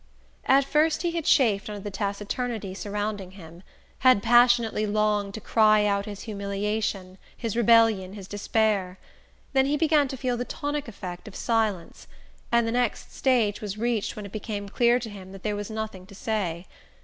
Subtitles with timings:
[0.45, 3.61] At first he had chafed under the taciturnity surrounding him:
[3.99, 8.97] had passionately longed to cry out his humiliation, his rebellion, his despair.
[9.53, 12.07] Then he began to feel the tonic effect of silence;
[12.51, 15.69] and the next stage was reached when it became clear to him that there was
[15.69, 16.65] nothing to say.